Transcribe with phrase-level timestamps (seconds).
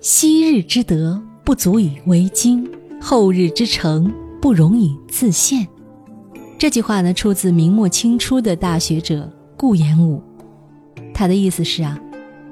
[0.00, 2.64] 昔日之德不足以为今，
[3.00, 5.66] 后日之成不容以自现。
[6.56, 10.22] 这句话呢，出自明末清初的大学者顾炎武。
[11.12, 11.98] 他的意思是啊，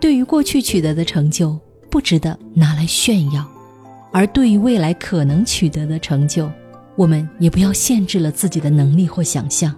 [0.00, 1.56] 对于过去取得的成就，
[1.88, 3.44] 不值得拿来炫耀；
[4.12, 6.50] 而对于未来可能取得的成就，
[6.96, 9.72] 我们也不要限制了自己的能力或想象。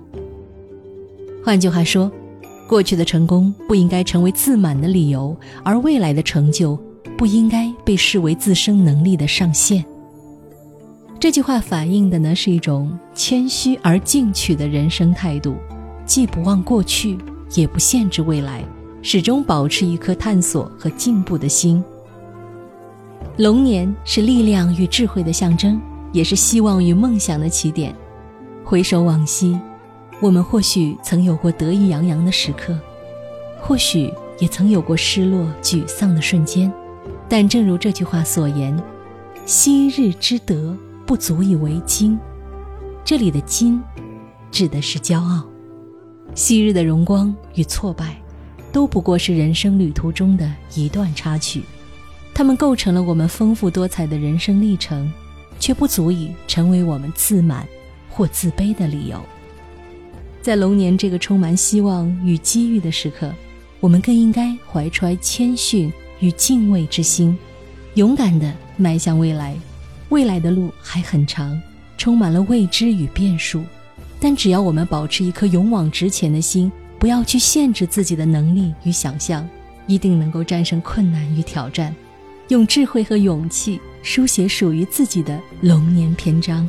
[1.44, 2.10] 换句话说，
[2.66, 6.78] 过去的成功不应该成为自满的理由，而未来的成就
[7.16, 9.84] 不应该被视为自身能力的上限。
[11.18, 15.54] 这句话反映的呢是一种谦虚而进取的人生态度，
[16.06, 17.18] 既不忘过去，
[17.54, 18.64] 也不限制未来，
[19.02, 21.82] 始终保持一颗探索和进步的心。
[23.36, 25.80] 龙年是力量与智慧的象征，
[26.12, 27.94] 也是希望与梦想的起点。
[28.64, 29.58] 回首往昔，
[30.20, 32.78] 我们或许曾有过得意洋洋的时刻，
[33.60, 36.72] 或许也曾有过失落沮丧的瞬间，
[37.30, 38.78] 但正如这句话所言
[39.46, 42.16] ：“昔日之德。”不足以为今，
[43.04, 43.82] 这里的“今”
[44.52, 45.44] 指的是骄傲。
[46.36, 48.16] 昔日的荣光与挫败，
[48.70, 51.64] 都不过是人生旅途中的一段插曲，
[52.32, 55.12] 它们构成了我们丰富多彩的人生历程，
[55.58, 57.66] 却不足以成为我们自满
[58.08, 59.20] 或自卑的理由。
[60.40, 63.34] 在龙年这个充满希望与机遇的时刻，
[63.80, 67.36] 我们更应该怀揣谦逊与敬畏之心，
[67.94, 69.56] 勇敢地迈向未来。
[70.10, 71.60] 未来的路还很长，
[71.96, 73.62] 充满了未知与变数，
[74.18, 79.48] 但只要我们保持一颗勇往直前的心，不要去限制自己的能力与想象，
[79.86, 81.94] 一定能够战胜困难与挑战，
[82.48, 86.68] 用智慧和勇气书写属于自己的龙年篇章。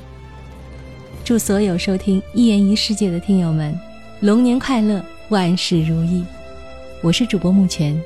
[1.24, 3.78] 祝所有收听一言一世界的听友们，
[4.22, 6.24] 龙年快乐，万事如意！
[7.02, 8.00] 我是主播木泉，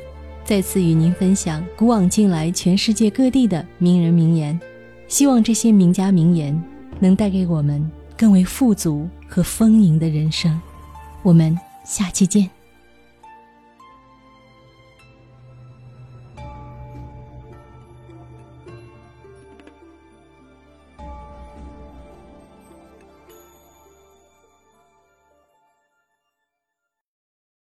[0.45, 4.57] 再次与您分享古往今来全世界各地的名人名言。
[5.07, 6.63] 希望这些名家名言
[6.99, 10.59] 能带给我们更为富足和丰盈的人生。
[11.23, 12.54] 我们下期见。